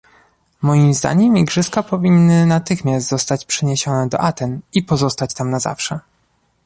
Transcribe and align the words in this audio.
Moim 0.61 0.93
zdaniem 0.93 1.37
igrzyska 1.37 1.83
powinny 1.83 2.45
natychmiast 2.45 3.07
zostać 3.07 3.45
przeniesione 3.45 4.09
do 4.09 4.19
Aten 4.19 4.59
i 4.73 4.83
pozostać 4.83 5.33
tam 5.33 5.49
na 5.51 5.59
zawsze 5.59 5.99